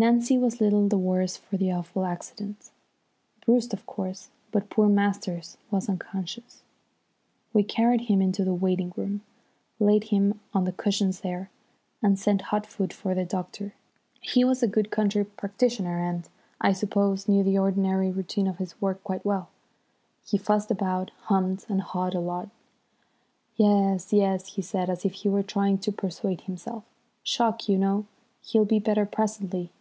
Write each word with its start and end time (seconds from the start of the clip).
Nancy 0.00 0.38
was 0.38 0.60
little 0.60 0.86
the 0.86 0.96
worse 0.96 1.36
for 1.36 1.56
the 1.56 1.72
awful 1.72 2.04
accident, 2.04 2.70
bruised, 3.44 3.72
of 3.72 3.84
course, 3.84 4.28
but 4.52 4.70
poor 4.70 4.88
Masters 4.88 5.56
was 5.72 5.88
unconscious. 5.88 6.62
We 7.52 7.64
carried 7.64 8.02
him 8.02 8.22
into 8.22 8.44
the 8.44 8.54
waiting 8.54 8.92
room, 8.96 9.22
laid 9.80 10.04
him 10.04 10.38
on 10.54 10.66
the 10.66 10.70
cushions 10.72 11.22
there, 11.22 11.50
and 12.00 12.16
sent 12.16 12.42
hot 12.42 12.64
foot 12.64 12.92
for 12.92 13.12
the 13.12 13.24
doctor. 13.24 13.74
He 14.20 14.44
was 14.44 14.62
a 14.62 14.68
good 14.68 14.92
country 14.92 15.24
practitioner, 15.24 15.98
and, 15.98 16.28
I 16.60 16.74
suppose, 16.74 17.26
knew 17.28 17.42
the 17.42 17.58
ordinary 17.58 18.12
routine 18.12 18.46
of 18.46 18.58
his 18.58 18.80
work 18.80 19.02
quite 19.02 19.24
well. 19.24 19.48
He 20.24 20.38
fussed 20.38 20.70
about, 20.70 21.10
hummed 21.24 21.66
and 21.68 21.80
hawed 21.82 22.14
a 22.14 22.20
lot. 22.20 22.50
"Yes, 23.56 24.12
yes," 24.12 24.50
he 24.54 24.62
said, 24.62 24.88
as 24.90 25.04
if 25.04 25.12
he 25.14 25.28
were 25.28 25.42
trying 25.42 25.78
to 25.78 25.90
persuade 25.90 26.42
himself. 26.42 26.84
"Shock, 27.24 27.68
you 27.68 27.76
know. 27.76 28.06
He'll 28.42 28.64
be 28.64 28.78
better 28.78 29.04
presently. 29.04 29.72